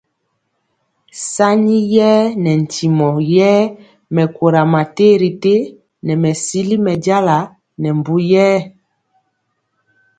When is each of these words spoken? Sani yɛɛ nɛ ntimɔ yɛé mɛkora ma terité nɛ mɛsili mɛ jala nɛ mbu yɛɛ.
Sani 1.31 1.77
yɛɛ 1.93 2.21
nɛ 2.43 2.51
ntimɔ 2.61 3.07
yɛé 3.33 3.59
mɛkora 4.15 4.61
ma 4.73 4.81
terité 4.95 5.53
nɛ 6.05 6.13
mɛsili 6.21 6.75
mɛ 6.85 6.93
jala 7.05 7.37
nɛ 7.81 7.89
mbu 7.97 8.15
yɛɛ. 8.31 8.57